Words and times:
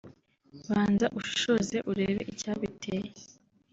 banza 0.69 1.07
ushishoze 1.19 1.77
urebe 1.91 2.21
icyabiteye 2.31 3.09